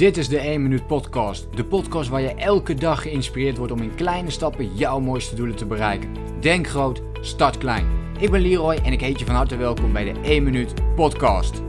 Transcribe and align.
Dit 0.00 0.16
is 0.16 0.28
de 0.28 0.38
1 0.38 0.62
Minuut 0.62 0.86
Podcast. 0.86 1.56
De 1.56 1.64
podcast 1.64 2.08
waar 2.08 2.20
je 2.20 2.34
elke 2.34 2.74
dag 2.74 3.02
geïnspireerd 3.02 3.56
wordt 3.56 3.72
om 3.72 3.82
in 3.82 3.94
kleine 3.94 4.30
stappen 4.30 4.76
jouw 4.76 5.00
mooiste 5.00 5.34
doelen 5.34 5.56
te 5.56 5.66
bereiken. 5.66 6.14
Denk 6.40 6.66
groot, 6.66 7.02
start 7.20 7.58
klein. 7.58 7.86
Ik 8.18 8.30
ben 8.30 8.40
Leroy 8.40 8.74
en 8.74 8.92
ik 8.92 9.00
heet 9.00 9.18
je 9.18 9.24
van 9.24 9.34
harte 9.34 9.56
welkom 9.56 9.92
bij 9.92 10.12
de 10.12 10.20
1 10.20 10.42
Minuut 10.42 10.94
Podcast. 10.94 11.62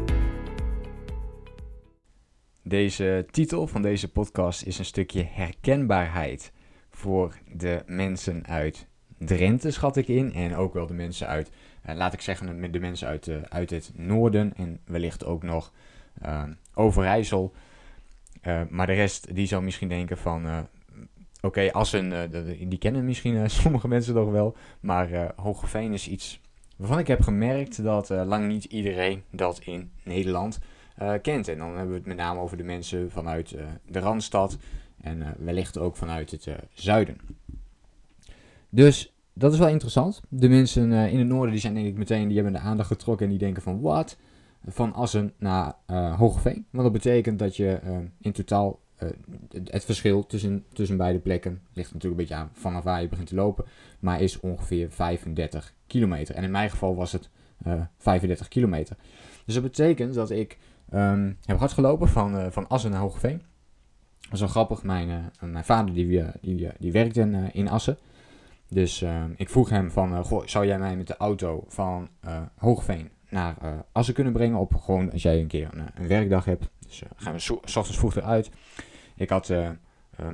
Deze 2.63 3.25
titel 3.31 3.67
van 3.67 3.81
deze 3.81 4.11
podcast 4.11 4.63
is 4.63 4.79
een 4.79 4.85
stukje 4.85 5.27
herkenbaarheid 5.31 6.51
voor 6.89 7.37
de 7.53 7.83
mensen 7.85 8.45
uit 8.45 8.87
Drenthe, 9.17 9.71
schat 9.71 9.97
ik 9.97 10.07
in. 10.07 10.33
En 10.33 10.55
ook 10.55 10.73
wel 10.73 10.87
de 10.87 10.93
mensen 10.93 11.27
uit, 11.27 11.51
eh, 11.81 11.95
laat 11.95 12.13
ik 12.13 12.21
zeggen, 12.21 12.71
de 12.71 12.79
mensen 12.79 13.07
uit, 13.07 13.27
uh, 13.27 13.41
uit 13.41 13.69
het 13.69 13.91
noorden 13.95 14.53
en 14.55 14.79
wellicht 14.85 15.25
ook 15.25 15.43
nog 15.43 15.71
uh, 16.25 16.43
Overijssel. 16.73 17.53
Uh, 18.47 18.61
maar 18.69 18.87
de 18.87 18.93
rest, 18.93 19.35
die 19.35 19.47
zou 19.47 19.63
misschien 19.63 19.87
denken 19.87 20.17
van... 20.17 20.45
Uh, 20.45 20.57
Oké, 21.43 21.59
okay, 21.59 21.69
Assen, 21.69 22.11
uh, 22.11 22.69
die 22.69 22.77
kennen 22.77 23.05
misschien 23.05 23.49
sommige 23.61 23.87
mensen 23.87 24.13
nog 24.13 24.31
wel. 24.31 24.55
Maar 24.79 25.33
Hogeveen 25.35 25.93
is 25.93 26.07
iets 26.07 26.41
waarvan 26.75 26.99
ik 26.99 27.07
heb 27.07 27.21
gemerkt 27.21 27.83
dat 27.83 28.09
lang 28.09 28.47
niet 28.47 28.63
iedereen 28.63 29.23
dat 29.31 29.59
in 29.63 29.91
Nederland 30.03 30.59
kent. 31.21 31.47
En 31.47 31.57
dan 31.57 31.67
hebben 31.67 31.89
we 31.89 31.95
het 31.95 32.05
met 32.05 32.17
name 32.17 32.39
over 32.39 32.57
de 32.57 32.63
mensen 32.63 33.11
vanuit 33.11 33.55
de 33.85 33.99
Randstad. 33.99 34.57
En 35.01 35.35
wellicht 35.37 35.77
ook 35.77 35.95
vanuit 35.95 36.31
het 36.31 36.47
zuiden. 36.73 37.17
Dus 38.69 39.13
dat 39.33 39.53
is 39.53 39.59
wel 39.59 39.67
interessant. 39.67 40.21
De 40.29 40.49
mensen 40.49 40.91
in 40.91 41.19
het 41.19 41.27
noorden 41.27 41.51
die 41.51 41.61
zijn 41.61 41.73
denk 41.73 41.87
ik 41.87 41.97
meteen, 41.97 42.27
die 42.27 42.35
hebben 42.35 42.53
de 42.53 42.67
aandacht 42.67 42.87
getrokken 42.87 43.25
en 43.25 43.31
die 43.31 43.39
denken 43.39 43.61
van 43.61 43.81
wat 43.81 44.17
van 44.65 44.93
Assen 44.93 45.33
naar 45.37 45.73
uh, 45.87 46.17
Hogeveen. 46.17 46.65
Want 46.69 46.83
dat 46.83 46.93
betekent 46.93 47.39
dat 47.39 47.55
je 47.55 47.79
uh, 47.83 47.97
in 48.19 48.31
totaal 48.31 48.79
uh, 49.03 49.09
het 49.63 49.85
verschil 49.85 50.25
tussen, 50.25 50.65
tussen 50.73 50.97
beide 50.97 51.19
plekken 51.19 51.61
ligt 51.73 51.93
natuurlijk 51.93 52.21
een 52.21 52.27
beetje 52.27 52.43
aan 52.43 52.49
vanaf 52.53 52.83
waar 52.83 53.01
je 53.01 53.07
begint 53.07 53.27
te 53.27 53.35
lopen, 53.35 53.65
maar 53.99 54.21
is 54.21 54.39
ongeveer 54.39 54.91
35 54.91 55.73
kilometer. 55.87 56.35
En 56.35 56.43
in 56.43 56.51
mijn 56.51 56.69
geval 56.69 56.95
was 56.95 57.11
het 57.11 57.29
35 57.97 58.47
kilometer. 58.47 58.95
Dus 59.45 59.53
dat 59.53 59.63
betekent 59.63 60.13
dat 60.13 60.29
ik 60.29 60.57
um, 60.93 61.37
heb 61.45 61.57
hard 61.57 61.71
gelopen 61.71 62.07
van, 62.07 62.51
van 62.51 62.67
Assen 62.67 62.91
naar 62.91 62.99
Hogeveen. 62.99 63.41
Dat 64.19 64.33
is 64.33 64.39
wel 64.39 64.49
grappig. 64.49 64.83
Mijn, 64.83 65.31
mijn 65.39 65.65
vader 65.65 65.93
die, 65.93 66.25
die, 66.41 66.69
die 66.79 66.91
werkt 66.91 67.17
in, 67.17 67.69
Assen. 67.69 67.97
Dus 68.67 69.05
ik 69.35 69.49
vroeg 69.49 69.69
hem 69.69 69.91
van, 69.91 70.25
goh, 70.25 70.45
zou 70.45 70.65
jij 70.65 70.79
mij 70.79 70.95
met 70.97 71.07
de 71.07 71.17
auto 71.17 71.63
van 71.67 72.09
Hogeveen 72.55 73.09
naar 73.31 73.55
uh, 73.63 73.69
Assen 73.91 74.13
kunnen 74.13 74.33
brengen. 74.33 74.59
Op 74.59 74.75
gewoon 74.75 75.11
als 75.11 75.21
jij 75.21 75.39
een 75.39 75.47
keer 75.47 75.69
een, 75.73 75.87
een 75.95 76.07
werkdag 76.07 76.45
hebt. 76.45 76.69
Dus 76.87 77.03
uh, 77.03 77.09
gaan 77.15 77.33
we 77.33 77.39
s 77.39 77.49
ochtends 77.49 77.97
vroeg 77.97 78.15
eruit. 78.15 78.51
Ik 79.15 79.29
had 79.29 79.53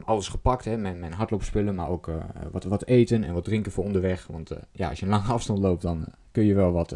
alles 0.03 0.28
gepakt, 0.28 0.66
hè, 0.66 0.78
mijn, 0.78 1.00
mijn 1.00 1.14
hardloopspullen, 1.14 1.75
maar 1.75 1.90
ook 1.90 2.12
wat, 2.52 2.64
wat 2.64 2.86
eten 2.86 3.23
en 3.23 3.34
wat 3.34 3.44
drinken 3.44 3.72
voor 3.72 3.84
onderweg. 3.84 4.28
Want 4.28 4.52
ja, 4.72 4.90
als 4.90 5.00
je 5.00 5.06
een 5.06 5.12
lange 5.12 5.31
afstand 5.34 5.59
loopt, 5.59 5.81
dan 5.81 6.06
kun 6.31 6.45
je 6.45 6.53
wel 6.53 6.72
wat, 6.72 6.95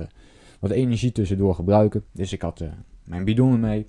wat 0.60 0.72
energie 0.72 1.12
tussendoor 1.12 1.56
gebruiken. 1.56 2.06
Dus 2.12 2.34
ik 2.34 2.42
had 2.42 2.64
mijn 3.04 3.24
bidonnen 3.24 3.60
mee, 3.60 3.88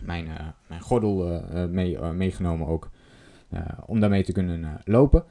mijn, 0.00 0.28
mijn 0.66 0.80
gordel 0.80 1.42
mee, 1.70 1.98
meegenomen 1.98 2.66
ook, 2.66 2.90
om 3.86 4.00
daarmee 4.00 4.24
te 4.24 4.32
kunnen 4.32 4.80
lopen. 4.84 5.24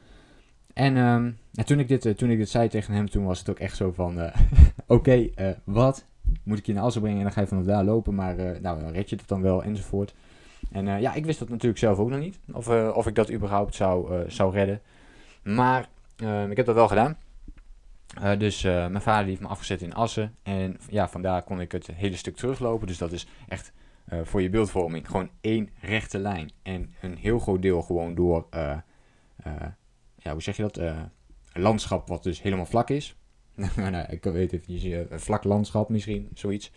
En, 0.78 0.98
um, 0.98 1.38
toen, 1.66 1.80
ik 1.80 1.88
dit, 1.88 2.06
uh, 2.06 2.14
toen 2.14 2.30
ik 2.30 2.38
dit 2.38 2.50
zei 2.50 2.70
tegen 2.70 2.94
hem, 2.94 3.10
toen 3.10 3.26
was 3.26 3.40
het 3.40 3.50
ook 3.50 3.60
echt 3.60 3.78
zo 3.78 3.92
van... 3.92 4.20
Uh, 4.20 4.36
Oké, 4.88 5.30
uh, 5.36 5.50
wat? 5.64 6.06
Moet 6.44 6.58
ik 6.58 6.66
je 6.66 6.74
naar 6.74 6.84
Assen 6.84 7.02
brengen 7.02 7.18
en 7.20 7.24
dan 7.26 7.34
ga 7.34 7.42
je 7.42 7.48
vanaf 7.48 7.64
daar 7.64 7.84
lopen, 7.84 8.16
maar 8.16 8.36
nou, 8.62 8.92
red 8.92 9.10
je 9.10 9.16
het 9.16 9.28
dan 9.28 9.42
wel, 9.42 9.64
enzovoort. 9.64 10.16
En 10.72 11.02
ja, 11.02 11.14
ik 11.14 11.26
wist 11.26 11.40
dat 11.40 11.50
natuurlijk 11.50 11.80
zelf 11.80 11.98
ook 11.98 12.10
nog 12.10 12.20
niet, 12.20 12.40
of, 12.52 12.68
of 12.94 13.08
ik 13.08 13.16
dat 13.16 13.32
überhaupt 13.32 13.76
zou, 13.76 14.24
zou 14.28 14.54
redden. 14.54 14.82
Maar 15.44 15.88
ehm, 16.16 16.52
ik 16.52 16.58
heb 16.58 16.66
dat 16.66 16.76
wel 16.76 16.88
gedaan. 16.88 17.18
dus 18.38 18.62
mijn 18.64 19.02
vader 19.02 19.28
heeft 19.28 19.42
me 19.42 19.48
afgezet 19.48 19.82
in 19.82 19.94
Assen. 19.94 20.36
En 20.44 20.78
ja, 20.90 21.08
vandaar 21.10 21.44
kon 21.44 21.62
ik 21.62 21.72
het 21.72 21.88
hele 21.88 22.16
stuk 22.16 22.36
teruglopen. 22.36 22.88
Dus 22.88 22.98
dat 22.98 23.12
is 23.12 23.28
echt 23.48 23.72
voor 24.24 24.42
je 24.42 24.50
beeldvorming 24.50 25.08
gewoon 25.08 25.30
één 25.42 25.70
rechte 25.82 26.20
lijn. 26.20 26.52
En 26.64 26.94
een 27.02 27.18
heel 27.18 27.40
groot 27.40 27.62
deel 27.62 27.82
gewoon 27.82 28.16
door 28.16 28.48
ja, 30.28 30.34
hoe 30.34 30.42
zeg 30.42 30.56
je 30.56 30.62
dat? 30.62 30.80
Uh, 30.80 31.02
een 31.54 31.62
landschap 31.62 32.08
wat 32.08 32.24
dus 32.24 32.42
helemaal 32.42 32.66
vlak 32.66 32.90
is. 32.90 33.16
ik 34.10 34.24
weet 34.24 34.54
even, 34.54 35.12
een 35.12 35.20
vlak 35.20 35.44
landschap 35.44 35.90
misschien, 35.90 36.30
zoiets. 36.34 36.72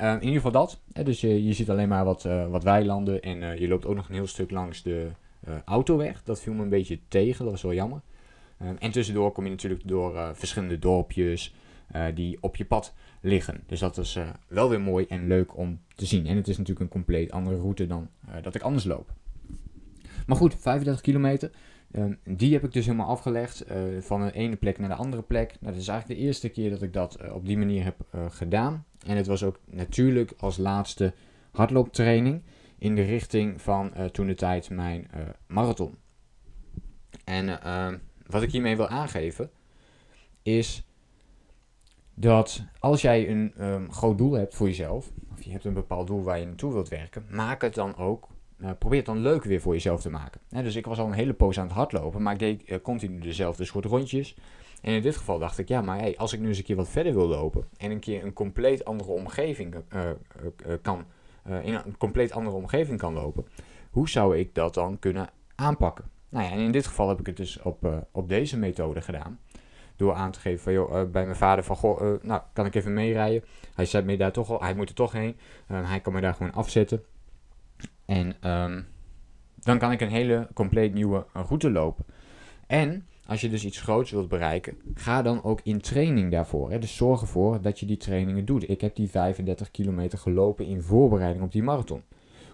Uh, 0.00 0.12
in 0.12 0.20
ieder 0.20 0.34
geval 0.34 0.52
dat. 0.52 0.80
Dus 1.04 1.20
je, 1.20 1.44
je 1.44 1.52
ziet 1.52 1.70
alleen 1.70 1.88
maar 1.88 2.04
wat, 2.04 2.24
uh, 2.24 2.48
wat 2.48 2.62
weilanden 2.62 3.22
en 3.22 3.60
je 3.60 3.68
loopt 3.68 3.86
ook 3.86 3.94
nog 3.94 4.08
een 4.08 4.14
heel 4.14 4.26
stuk 4.26 4.50
langs 4.50 4.82
de 4.82 5.10
autoweg. 5.64 6.22
Dat 6.22 6.40
viel 6.40 6.52
me 6.52 6.62
een 6.62 6.68
beetje 6.68 6.98
tegen, 7.08 7.44
dat 7.44 7.52
was 7.52 7.62
wel 7.62 7.72
jammer. 7.72 8.00
Um, 8.62 8.76
en 8.78 8.90
tussendoor 8.90 9.32
kom 9.32 9.44
je 9.44 9.50
natuurlijk 9.50 9.88
door 9.88 10.36
verschillende 10.36 10.78
dorpjes 10.78 11.54
die 12.14 12.38
op 12.40 12.56
je 12.56 12.64
pad 12.64 12.94
liggen. 13.20 13.62
Dus 13.66 13.80
dat 13.80 13.98
is 13.98 14.18
wel 14.46 14.68
weer 14.68 14.80
mooi 14.80 15.06
en 15.08 15.26
leuk 15.26 15.56
om 15.56 15.80
te 15.94 16.06
zien. 16.06 16.26
En 16.26 16.36
het 16.36 16.48
is 16.48 16.58
natuurlijk 16.58 16.86
een 16.86 16.92
compleet 16.92 17.30
andere 17.30 17.56
route 17.56 17.86
dan 17.86 18.08
dat 18.42 18.54
ik 18.54 18.62
anders 18.62 18.84
loop. 18.84 19.12
Maar 20.26 20.36
goed, 20.36 20.54
35 20.58 21.02
kilometer. 21.02 21.50
Um, 21.92 22.18
die 22.24 22.52
heb 22.52 22.64
ik 22.64 22.72
dus 22.72 22.84
helemaal 22.86 23.08
afgelegd 23.08 23.70
uh, 23.70 24.00
van 24.00 24.26
de 24.26 24.32
ene 24.32 24.56
plek 24.56 24.78
naar 24.78 24.88
de 24.88 24.94
andere 24.94 25.22
plek. 25.22 25.56
Nou, 25.60 25.72
dat 25.72 25.82
is 25.82 25.88
eigenlijk 25.88 26.20
de 26.20 26.26
eerste 26.26 26.48
keer 26.48 26.70
dat 26.70 26.82
ik 26.82 26.92
dat 26.92 27.18
uh, 27.22 27.34
op 27.34 27.46
die 27.46 27.58
manier 27.58 27.84
heb 27.84 27.96
uh, 28.14 28.24
gedaan. 28.28 28.84
En 29.06 29.16
het 29.16 29.26
was 29.26 29.42
ook 29.42 29.58
natuurlijk 29.64 30.32
als 30.38 30.56
laatste 30.56 31.14
hardlooptraining 31.50 32.42
in 32.78 32.94
de 32.94 33.02
richting 33.02 33.62
van 33.62 33.92
toen 34.12 34.26
de 34.26 34.34
tijd 34.34 34.70
mijn 34.70 35.10
marathon. 35.46 35.96
En 37.24 37.62
ehm, 37.62 37.98
wat 38.26 38.42
ik 38.42 38.50
hiermee 38.50 38.76
wil 38.76 38.88
aangeven 38.88 39.50
is 40.42 40.86
dat 42.14 42.64
als 42.78 43.02
jij 43.02 43.28
een 43.30 43.64
um, 43.66 43.92
groot 43.92 44.18
doel 44.18 44.32
hebt 44.32 44.54
voor 44.54 44.66
jezelf, 44.66 45.10
of 45.32 45.42
je 45.42 45.50
hebt 45.50 45.64
een 45.64 45.74
bepaald 45.74 46.06
doel 46.06 46.22
waar 46.22 46.38
je 46.38 46.46
naartoe 46.46 46.72
wilt 46.72 46.88
werken, 46.88 47.26
maak 47.30 47.62
het 47.62 47.74
dan 47.74 47.96
ook 47.96 48.28
uh, 48.62 48.70
probeer 48.78 48.98
het 48.98 49.06
dan 49.06 49.18
leuk 49.18 49.44
weer 49.44 49.60
voor 49.60 49.72
jezelf 49.72 50.00
te 50.00 50.10
maken. 50.10 50.40
dus 50.48 50.76
ik 50.76 50.86
was 50.86 50.98
al 50.98 51.06
een 51.06 51.12
hele 51.12 51.32
poos 51.32 51.58
aan 51.58 51.66
het 51.66 51.74
hardlopen, 51.74 52.22
maar 52.22 52.32
ik 52.32 52.38
deed 52.38 52.70
uh, 52.70 52.78
continu 52.82 53.18
dezelfde 53.18 53.64
soort 53.64 53.84
rondjes. 53.84 54.36
En 54.80 54.92
in 54.92 55.02
dit 55.02 55.16
geval 55.16 55.38
dacht 55.38 55.58
ik, 55.58 55.68
ja, 55.68 55.80
maar 55.80 55.98
hey, 55.98 56.16
als 56.16 56.32
ik 56.32 56.40
nu 56.40 56.48
eens 56.48 56.58
een 56.58 56.64
keer 56.64 56.76
wat 56.76 56.88
verder 56.88 57.14
wil 57.14 57.26
lopen 57.26 57.68
en 57.76 57.90
een 57.90 58.00
keer 58.00 58.24
een 58.24 58.32
compleet 58.32 58.84
andere 58.84 59.10
omgeving 59.10 59.74
uh, 59.94 60.00
kan, 60.82 61.04
in 61.62 61.74
een 61.74 61.96
compleet 61.98 62.32
andere 62.32 62.56
omgeving 62.56 62.98
kan 62.98 63.12
lopen, 63.12 63.46
hoe 63.90 64.08
zou 64.08 64.38
ik 64.38 64.54
dat 64.54 64.74
dan 64.74 64.98
kunnen 64.98 65.28
aanpakken? 65.54 66.04
Nou 66.28 66.44
ja, 66.44 66.50
en 66.50 66.58
in 66.58 66.72
dit 66.72 66.86
geval 66.86 67.08
heb 67.08 67.20
ik 67.20 67.26
het 67.26 67.36
dus 67.36 67.62
op, 67.62 68.06
op 68.12 68.28
deze 68.28 68.58
methode 68.58 69.00
gedaan. 69.00 69.38
Door 69.96 70.14
aan 70.14 70.30
te 70.30 70.40
geven 70.40 70.62
van, 70.62 70.72
joh, 70.72 71.10
bij 71.10 71.24
mijn 71.24 71.36
vader 71.36 71.64
van, 71.64 71.76
goh, 71.76 72.22
nou, 72.22 72.42
kan 72.52 72.66
ik 72.66 72.74
even 72.74 72.94
meerijden? 72.94 73.44
Hij 73.74 73.84
zet 73.84 74.04
me 74.04 74.16
daar 74.16 74.32
toch 74.32 74.50
al, 74.50 74.60
hij 74.60 74.74
moet 74.74 74.88
er 74.88 74.94
toch 74.94 75.12
heen. 75.12 75.36
hij 75.66 76.00
kan 76.00 76.12
me 76.12 76.20
daar 76.20 76.34
gewoon 76.34 76.52
afzetten. 76.52 77.04
En 78.04 78.50
um, 78.50 78.86
dan 79.60 79.78
kan 79.78 79.92
ik 79.92 80.00
een 80.00 80.10
hele 80.10 80.48
compleet 80.54 80.94
nieuwe 80.94 81.26
route 81.32 81.70
lopen. 81.70 82.04
En 82.66 83.06
als 83.26 83.40
je 83.40 83.48
dus 83.48 83.64
iets 83.64 83.80
groots 83.80 84.10
wilt 84.10 84.28
bereiken, 84.28 84.76
ga 84.94 85.22
dan 85.22 85.42
ook 85.42 85.60
in 85.62 85.80
training 85.80 86.30
daarvoor. 86.30 86.70
Hè. 86.70 86.78
Dus 86.78 86.96
zorg 86.96 87.20
ervoor 87.20 87.60
dat 87.60 87.80
je 87.80 87.86
die 87.86 87.96
trainingen 87.96 88.44
doet. 88.44 88.68
Ik 88.68 88.80
heb 88.80 88.96
die 88.96 89.10
35 89.10 89.70
kilometer 89.70 90.18
gelopen 90.18 90.66
in 90.66 90.82
voorbereiding 90.82 91.44
op 91.44 91.52
die 91.52 91.62
marathon. 91.62 92.02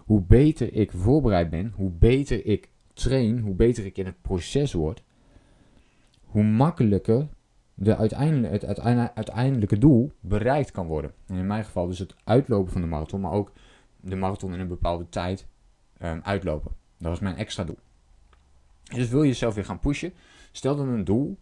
Hoe 0.05 0.21
beter 0.21 0.73
ik 0.73 0.91
voorbereid 0.91 1.49
ben, 1.49 1.73
hoe 1.75 1.91
beter 1.91 2.45
ik 2.45 2.69
train, 2.93 3.39
hoe 3.39 3.55
beter 3.55 3.85
ik 3.85 3.97
in 3.97 4.05
het 4.05 4.21
proces 4.21 4.73
word, 4.73 5.03
hoe 6.25 6.43
makkelijker 6.43 7.27
de 7.73 7.95
het 7.95 8.75
uiteindelijke 9.15 9.77
doel 9.77 10.11
bereikt 10.19 10.71
kan 10.71 10.87
worden. 10.87 11.11
En 11.27 11.35
in 11.35 11.47
mijn 11.47 11.65
geval 11.65 11.87
dus 11.87 11.99
het 11.99 12.15
uitlopen 12.23 12.71
van 12.71 12.81
de 12.81 12.87
marathon, 12.87 13.21
maar 13.21 13.31
ook 13.31 13.51
de 14.01 14.15
marathon 14.15 14.53
in 14.53 14.59
een 14.59 14.67
bepaalde 14.67 15.09
tijd 15.09 15.47
um, 16.01 16.19
uitlopen. 16.23 16.71
Dat 16.97 17.09
was 17.09 17.19
mijn 17.19 17.35
extra 17.35 17.63
doel. 17.63 17.79
Dus 18.83 19.09
wil 19.09 19.21
je 19.21 19.27
jezelf 19.27 19.55
weer 19.55 19.65
gaan 19.65 19.79
pushen, 19.79 20.13
stel 20.51 20.75
dan 20.75 20.87
een 20.87 21.03
doel 21.03 21.37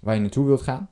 waar 0.00 0.14
je 0.14 0.20
naartoe 0.20 0.46
wilt 0.46 0.62
gaan 0.62 0.90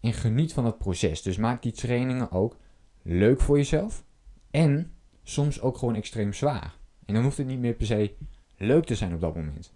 en 0.00 0.12
geniet 0.12 0.52
van 0.52 0.64
het 0.64 0.78
proces. 0.78 1.22
Dus 1.22 1.36
maak 1.36 1.62
die 1.62 1.72
trainingen 1.72 2.30
ook 2.30 2.56
leuk 3.02 3.40
voor 3.40 3.56
jezelf 3.56 4.04
en 4.50 4.92
soms 5.22 5.60
ook 5.60 5.76
gewoon 5.76 5.94
extreem 5.94 6.32
zwaar. 6.32 6.76
En 7.06 7.14
dan 7.14 7.22
hoeft 7.22 7.36
het 7.36 7.46
niet 7.46 7.58
meer 7.58 7.74
per 7.74 7.86
se 7.86 8.14
leuk 8.56 8.84
te 8.84 8.94
zijn 8.94 9.14
op 9.14 9.20
dat 9.20 9.34
moment. 9.34 9.72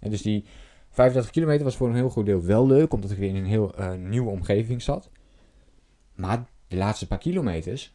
En 0.00 0.10
dus 0.10 0.22
die 0.22 0.44
35 0.90 1.32
kilometer 1.32 1.64
was 1.64 1.76
voor 1.76 1.88
een 1.88 1.94
heel 1.94 2.10
groot 2.10 2.26
deel 2.26 2.42
wel 2.42 2.66
leuk, 2.66 2.92
omdat 2.92 3.10
ik 3.10 3.18
weer 3.18 3.28
in 3.28 3.36
een 3.36 3.44
heel 3.44 3.80
uh, 3.80 3.94
nieuwe 3.94 4.30
omgeving 4.30 4.82
zat. 4.82 5.10
Maar 6.14 6.44
de 6.68 6.76
laatste 6.76 7.06
paar 7.06 7.18
kilometers 7.18 7.94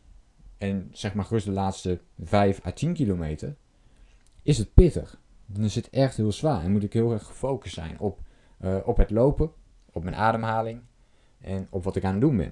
en 0.60 0.90
zeg 0.92 1.14
maar 1.14 1.26
gerust 1.26 1.46
de 1.46 1.52
laatste 1.52 2.00
5 2.24 2.66
à 2.66 2.72
10 2.72 2.94
kilometer, 2.94 3.56
is 4.42 4.58
het 4.58 4.74
pittig. 4.74 5.20
Dan 5.46 5.64
is 5.64 5.76
het 5.76 5.90
echt 5.90 6.18
heel 6.18 6.32
zwaar 6.32 6.64
en 6.64 6.72
moet 6.72 6.84
ik 6.84 6.94
heel 6.94 7.12
erg 7.12 7.26
gefocust 7.26 7.74
zijn 7.74 8.00
op, 8.00 8.20
uh, 8.62 8.78
op 8.86 8.98
het 8.98 9.10
lopen, 9.10 9.52
op 9.92 10.04
mijn 10.04 10.16
ademhaling 10.16 10.82
en 11.40 11.68
op 11.70 11.84
wat 11.84 11.96
ik 11.96 12.04
aan 12.04 12.12
het 12.12 12.22
doen 12.22 12.38
ben. 12.38 12.52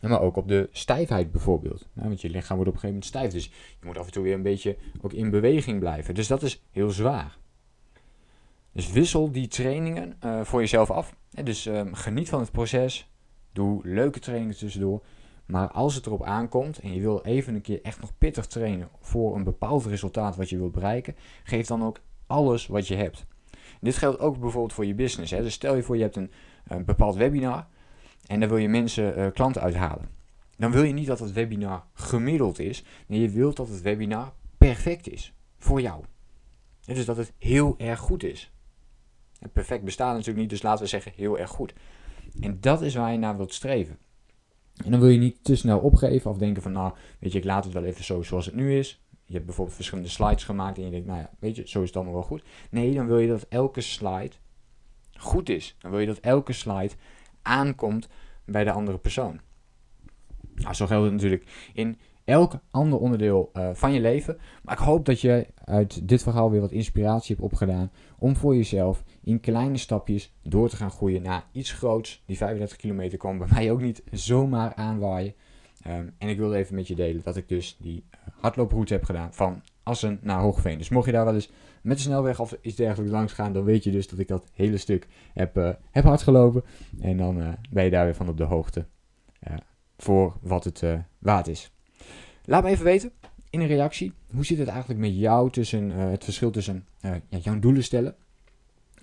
maar 0.00 0.20
ook 0.20 0.36
op 0.36 0.48
de 0.48 0.68
stijfheid 0.72 1.32
bijvoorbeeld. 1.32 1.88
want 1.92 2.20
je 2.20 2.30
lichaam 2.30 2.56
wordt 2.56 2.70
op 2.70 2.74
een 2.74 2.80
gegeven 2.80 2.88
moment 2.88 3.04
stijf. 3.04 3.32
Dus 3.32 3.44
je 3.80 3.86
moet 3.86 3.98
af 3.98 4.06
en 4.06 4.12
toe 4.12 4.22
weer 4.22 4.34
een 4.34 4.42
beetje 4.42 4.76
ook 5.00 5.12
in 5.12 5.30
beweging 5.30 5.78
blijven. 5.78 6.14
Dus 6.14 6.26
dat 6.26 6.42
is 6.42 6.62
heel 6.70 6.90
zwaar. 6.90 7.38
Dus 8.72 8.92
wissel 8.92 9.32
die 9.32 9.48
trainingen 9.48 10.16
uh, 10.24 10.44
voor 10.44 10.60
jezelf 10.60 10.90
af. 10.90 11.16
dus 11.44 11.66
um, 11.66 11.94
geniet 11.94 12.28
van 12.28 12.40
het 12.40 12.50
proces. 12.50 13.10
Doe 13.52 13.80
leuke 13.88 14.18
trainingen 14.18 14.56
tussendoor. 14.56 15.02
Maar 15.52 15.70
als 15.70 15.94
het 15.94 16.06
erop 16.06 16.22
aankomt 16.22 16.78
en 16.78 16.94
je 16.94 17.00
wil 17.00 17.20
even 17.22 17.54
een 17.54 17.60
keer 17.60 17.82
echt 17.82 18.00
nog 18.00 18.18
pittig 18.18 18.46
trainen 18.46 18.88
voor 19.00 19.36
een 19.36 19.44
bepaald 19.44 19.84
resultaat 19.86 20.36
wat 20.36 20.48
je 20.48 20.58
wilt 20.58 20.72
bereiken, 20.72 21.16
geef 21.44 21.66
dan 21.66 21.84
ook 21.84 22.00
alles 22.26 22.66
wat 22.66 22.88
je 22.88 22.94
hebt. 22.94 23.26
Dit 23.80 23.96
geldt 23.96 24.18
ook 24.18 24.38
bijvoorbeeld 24.38 24.72
voor 24.72 24.86
je 24.86 24.94
business. 24.94 25.30
Hè. 25.30 25.42
Dus 25.42 25.54
stel 25.54 25.74
je 25.74 25.82
voor 25.82 25.96
je 25.96 26.02
hebt 26.02 26.16
een, 26.16 26.30
een 26.64 26.84
bepaald 26.84 27.14
webinar 27.14 27.66
en 28.26 28.40
daar 28.40 28.48
wil 28.48 28.58
je 28.58 28.68
mensen 28.68 29.18
uh, 29.18 29.26
klanten 29.32 29.62
uithalen. 29.62 30.08
Dan 30.56 30.72
wil 30.72 30.82
je 30.82 30.92
niet 30.92 31.06
dat 31.06 31.18
het 31.18 31.32
webinar 31.32 31.84
gemiddeld 31.92 32.58
is. 32.58 32.84
Nee, 33.06 33.20
je 33.20 33.30
wilt 33.30 33.56
dat 33.56 33.68
het 33.68 33.82
webinar 33.82 34.32
perfect 34.58 35.08
is 35.08 35.34
voor 35.58 35.80
jou. 35.80 36.04
Dus 36.84 37.04
dat 37.04 37.16
het 37.16 37.32
heel 37.38 37.74
erg 37.78 38.00
goed 38.00 38.22
is. 38.22 38.52
En 39.40 39.50
perfect 39.50 39.84
bestaat 39.84 40.12
natuurlijk 40.12 40.38
niet, 40.38 40.50
dus 40.50 40.62
laten 40.62 40.82
we 40.82 40.88
zeggen 40.88 41.12
heel 41.16 41.38
erg 41.38 41.50
goed. 41.50 41.74
En 42.40 42.60
dat 42.60 42.82
is 42.82 42.94
waar 42.94 43.12
je 43.12 43.18
naar 43.18 43.36
wilt 43.36 43.54
streven. 43.54 43.98
En 44.84 44.90
dan 44.90 45.00
wil 45.00 45.08
je 45.08 45.18
niet 45.18 45.44
te 45.44 45.56
snel 45.56 45.78
opgeven 45.78 46.30
of 46.30 46.38
denken 46.38 46.62
van, 46.62 46.72
nou, 46.72 46.92
weet 47.18 47.32
je, 47.32 47.38
ik 47.38 47.44
laat 47.44 47.64
het 47.64 47.72
wel 47.72 47.84
even 47.84 48.04
zo 48.04 48.22
zoals 48.22 48.46
het 48.46 48.54
nu 48.54 48.78
is. 48.78 49.00
Je 49.24 49.32
hebt 49.32 49.46
bijvoorbeeld 49.46 49.76
verschillende 49.76 50.10
slides 50.10 50.44
gemaakt 50.44 50.78
en 50.78 50.84
je 50.84 50.90
denkt, 50.90 51.06
nou 51.06 51.18
ja, 51.18 51.30
weet 51.38 51.56
je, 51.56 51.68
zo 51.68 51.80
is 51.80 51.86
het 51.86 51.96
allemaal 51.96 52.14
wel 52.14 52.22
goed. 52.22 52.42
Nee, 52.70 52.94
dan 52.94 53.06
wil 53.06 53.18
je 53.18 53.28
dat 53.28 53.46
elke 53.48 53.80
slide 53.80 54.34
goed 55.18 55.48
is. 55.48 55.76
Dan 55.78 55.90
wil 55.90 56.00
je 56.00 56.06
dat 56.06 56.18
elke 56.18 56.52
slide 56.52 56.94
aankomt 57.42 58.08
bij 58.44 58.64
de 58.64 58.72
andere 58.72 58.98
persoon. 58.98 59.40
Nou, 60.54 60.74
zo 60.74 60.86
geldt 60.86 61.04
het 61.04 61.12
natuurlijk 61.12 61.70
in 61.72 61.98
elk 62.24 62.54
ander 62.70 62.98
onderdeel 62.98 63.50
uh, 63.54 63.68
van 63.72 63.92
je 63.92 64.00
leven. 64.00 64.38
Maar 64.62 64.74
ik 64.74 64.84
hoop 64.84 65.04
dat 65.04 65.20
je 65.20 65.46
uit 65.64 66.08
dit 66.08 66.22
verhaal 66.22 66.50
weer 66.50 66.60
wat 66.60 66.70
inspiratie 66.70 67.34
hebt 67.36 67.46
opgedaan 67.46 67.90
om 68.18 68.36
voor 68.36 68.56
jezelf 68.56 69.02
in 69.22 69.40
kleine 69.40 69.76
stapjes 69.76 70.34
door 70.42 70.68
te 70.68 70.76
gaan 70.76 70.90
groeien 70.90 71.22
naar 71.22 71.44
iets 71.52 71.72
groots. 71.72 72.22
Die 72.26 72.36
35 72.36 72.76
kilometer 72.76 73.18
kwam 73.18 73.38
bij 73.38 73.48
mij 73.50 73.70
ook 73.70 73.80
niet 73.80 74.02
zomaar 74.10 74.74
aanwaaien. 74.74 75.34
Um, 75.86 76.14
en 76.18 76.28
ik 76.28 76.38
wilde 76.38 76.56
even 76.56 76.74
met 76.74 76.88
je 76.88 76.94
delen 76.94 77.22
dat 77.24 77.36
ik 77.36 77.48
dus 77.48 77.76
die 77.80 78.04
uh, 78.14 78.20
hardlooproute 78.40 78.92
heb 78.92 79.04
gedaan 79.04 79.34
van 79.34 79.62
Assen 79.82 80.18
naar 80.22 80.40
Hoogveen. 80.40 80.78
Dus 80.78 80.88
mocht 80.88 81.06
je 81.06 81.12
daar 81.12 81.24
wel 81.24 81.34
eens 81.34 81.50
met 81.82 81.96
de 81.96 82.02
snelweg 82.02 82.40
of 82.40 82.56
iets 82.60 82.76
dergelijks 82.76 83.12
langs 83.12 83.32
gaan, 83.32 83.52
dan 83.52 83.64
weet 83.64 83.84
je 83.84 83.90
dus 83.90 84.08
dat 84.08 84.18
ik 84.18 84.28
dat 84.28 84.50
hele 84.54 84.76
stuk 84.76 85.08
heb, 85.34 85.58
uh, 85.58 85.70
heb 85.90 86.04
hard 86.04 86.22
gelopen. 86.22 86.62
En 87.00 87.16
dan 87.16 87.56
ben 87.70 87.84
je 87.84 87.90
daar 87.90 88.04
weer 88.04 88.14
van 88.14 88.28
op 88.28 88.36
de 88.36 88.44
hoogte 88.44 88.86
voor 89.96 90.36
wat 90.40 90.64
het 90.64 90.82
waard 91.18 91.48
is. 91.48 91.72
Laat 92.44 92.62
me 92.62 92.70
even 92.70 92.84
weten 92.84 93.12
in 93.50 93.60
een 93.60 93.66
reactie, 93.66 94.12
hoe 94.34 94.44
zit 94.44 94.58
het 94.58 94.68
eigenlijk 94.68 95.00
met 95.00 95.16
jou 95.16 95.50
tussen 95.50 95.90
het 95.90 96.24
verschil 96.24 96.50
tussen 96.50 96.86
ja, 97.00 97.20
jouw 97.28 97.58
doelen 97.58 97.84
stellen 97.84 98.14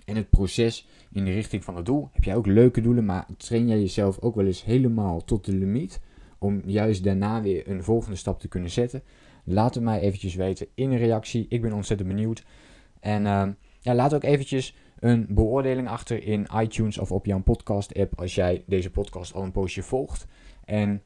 en 0.04 0.16
het 0.16 0.30
proces 0.30 0.88
in 1.12 1.24
de 1.24 1.32
richting 1.32 1.64
van 1.64 1.76
het 1.76 1.86
doel. 1.86 2.08
Heb 2.12 2.24
jij 2.24 2.36
ook 2.36 2.46
leuke 2.46 2.80
doelen, 2.80 3.04
maar 3.04 3.26
train 3.36 3.68
jij 3.68 3.80
jezelf 3.80 4.18
ook 4.20 4.34
wel 4.34 4.46
eens 4.46 4.64
helemaal 4.64 5.24
tot 5.24 5.44
de 5.44 5.52
limiet 5.52 6.00
om 6.38 6.62
juist 6.64 7.04
daarna 7.04 7.42
weer 7.42 7.68
een 7.68 7.84
volgende 7.84 8.16
stap 8.16 8.40
te 8.40 8.48
kunnen 8.48 8.70
zetten? 8.70 9.02
Laat 9.44 9.74
het 9.74 9.84
mij 9.84 10.00
eventjes 10.00 10.34
weten 10.34 10.66
in 10.74 10.90
een 10.90 10.98
reactie. 10.98 11.46
Ik 11.48 11.62
ben 11.62 11.72
ontzettend 11.72 12.08
benieuwd. 12.08 12.44
En 13.00 13.24
uh, 13.24 13.48
ja, 13.80 13.94
laat 13.94 14.14
ook 14.14 14.24
eventjes 14.24 14.76
een 14.98 15.26
beoordeling 15.28 15.88
achter 15.88 16.22
in 16.24 16.46
iTunes 16.56 16.98
of 16.98 17.12
op 17.12 17.26
jouw 17.26 17.42
podcast 17.42 17.94
app 17.94 18.20
als 18.20 18.34
jij 18.34 18.64
deze 18.66 18.90
podcast 18.90 19.34
al 19.34 19.42
een 19.42 19.52
poosje 19.52 19.82
volgt. 19.82 20.26
En 20.64 21.02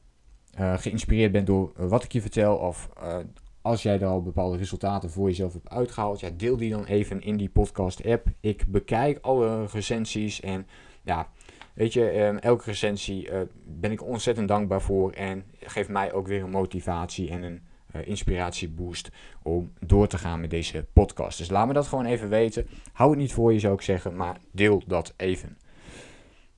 uh, 0.59 0.77
geïnspireerd 0.77 1.31
bent 1.31 1.47
door 1.47 1.71
wat 1.75 2.03
ik 2.03 2.11
je 2.11 2.21
vertel 2.21 2.55
of 2.55 2.89
uh, 3.03 3.17
als 3.61 3.83
jij 3.83 3.99
er 3.99 4.07
al 4.07 4.21
bepaalde 4.21 4.57
resultaten 4.57 5.09
voor 5.09 5.27
jezelf 5.27 5.53
hebt 5.53 5.69
uitgehaald, 5.69 6.19
ja, 6.19 6.29
deel 6.37 6.57
die 6.57 6.69
dan 6.69 6.85
even 6.85 7.21
in 7.21 7.37
die 7.37 7.49
podcast 7.49 8.05
app. 8.05 8.27
Ik 8.39 8.65
bekijk 8.67 9.19
alle 9.21 9.65
recensies 9.65 10.41
en 10.41 10.67
ja, 11.01 11.29
weet 11.73 11.93
je, 11.93 12.19
um, 12.19 12.37
elke 12.37 12.63
recensie 12.65 13.29
ben 13.63 13.91
ik 13.91 14.03
ontzettend 14.03 14.47
dankbaar 14.47 14.81
voor 14.81 15.11
en 15.11 15.43
geeft 15.59 15.89
mij 15.89 16.13
ook 16.13 16.27
weer 16.27 16.43
een 16.43 16.49
motivatie 16.49 17.29
en 17.29 17.43
een 17.43 17.61
inspiratieboost 18.03 19.11
om 19.41 19.71
door 19.79 20.07
te 20.07 20.17
gaan 20.17 20.41
met 20.41 20.49
deze 20.49 20.85
podcast. 20.93 21.37
Dus 21.37 21.49
laat 21.49 21.67
me 21.67 21.73
dat 21.73 21.87
gewoon 21.87 22.05
even 22.05 22.29
weten. 22.29 22.67
Hou 22.93 23.09
het 23.09 23.19
niet 23.19 23.33
voor 23.33 23.53
je 23.53 23.59
zou 23.59 23.73
ik 23.73 23.81
zeggen, 23.81 24.15
maar 24.15 24.37
deel 24.51 24.83
dat 24.87 25.13
even. 25.17 25.57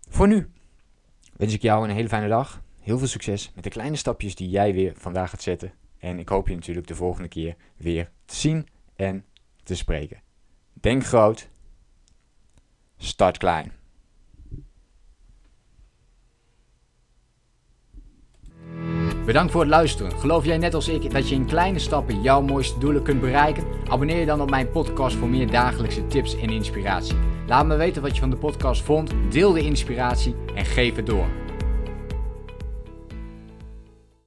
Voor 0.10 0.28
nu 0.28 0.50
wens 1.36 1.54
ik 1.54 1.62
jou 1.62 1.84
een 1.84 1.96
hele 1.96 2.08
fijne 2.08 2.28
dag. 2.28 2.62
Heel 2.88 2.98
veel 2.98 3.07
succes 3.07 3.51
met 3.56 3.63
de 3.63 3.69
kleine 3.69 3.95
stapjes 3.95 4.36
die 4.36 4.50
jij 4.50 4.74
weer 4.74 4.94
vandaag 4.98 5.30
gaat 5.30 5.42
zetten 5.42 5.72
en 6.00 6.19
ik 6.19 6.30
hoop 6.30 6.48
je 6.48 6.56
natuurlijk 6.56 6.88
de 6.88 6.95
volgende 6.95 7.28
keer 7.28 7.56
weer 7.78 8.12
te 8.25 8.36
zien 8.36 8.68
en 8.95 9.25
te 9.63 9.75
spreken. 9.75 10.22
Denk 10.74 11.06
groot, 11.06 11.50
start 12.98 13.38
klein. 13.38 13.72
Bedankt 19.25 19.51
voor 19.51 19.62
het 19.62 19.69
luisteren. 19.69 20.12
Geloof 20.12 20.45
jij 20.45 20.57
net 20.57 20.74
als 20.74 20.88
ik 20.88 21.12
dat 21.12 21.30
je 21.30 21.36
in 21.36 21.45
kleine 21.45 21.80
stappen 21.80 22.22
jouw 22.22 22.42
mooiste 22.42 22.80
doelen 22.80 23.04
kunt 23.04 23.22
bereiken? 23.22 23.63
Abonneer 23.88 24.19
je 24.19 24.25
dan 24.25 24.42
op 24.42 24.50
mijn 24.50 24.69
podcast 24.69 25.16
voor 25.16 25.30
meer 25.30 25.51
dagelijkse 25.51 26.07
tips 26.07 26.38
en 26.39 26.50
inspiratie. 26.50 27.18
Laat 27.48 27.66
me 27.66 27.75
weten 27.75 28.01
wat 28.01 28.13
je 28.13 28.22
van 28.22 28.30
de 28.30 28.38
podcast 28.38 28.81
vond, 28.81 29.13
deel 29.30 29.51
de 29.51 29.62
inspiratie 29.62 30.36
en 30.56 30.66
geef 30.66 30.95
het 30.95 31.06
door. 31.06 31.47